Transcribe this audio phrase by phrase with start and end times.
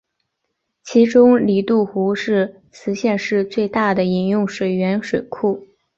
[0.83, 5.63] 其中里杜湖是慈溪市最大的饮用水源水库。